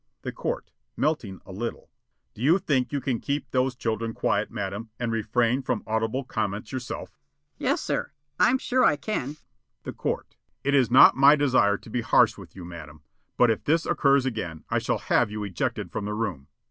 [0.23, 1.91] The Court, melting a little:
[2.33, 6.71] "Do you think you can keep those children quiet, madam, and refrain from audible comments
[6.71, 7.11] yourself?"
[7.59, 8.11] The Woman: "Yes, sir.
[8.39, 9.37] I'm sure I can."
[9.83, 13.03] The Court: "It is not my desire to be harsh with you, madam,
[13.37, 16.47] but if this occurs again I shall have you ejected from the room.